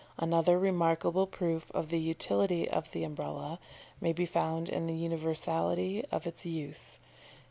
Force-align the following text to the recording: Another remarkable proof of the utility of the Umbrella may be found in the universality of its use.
Another 0.17 0.57
remarkable 0.57 1.27
proof 1.27 1.69
of 1.75 1.89
the 1.89 1.99
utility 1.99 2.67
of 2.67 2.91
the 2.91 3.03
Umbrella 3.03 3.59
may 4.01 4.13
be 4.13 4.25
found 4.25 4.67
in 4.67 4.87
the 4.87 4.95
universality 4.95 6.03
of 6.05 6.25
its 6.25 6.43
use. 6.43 6.97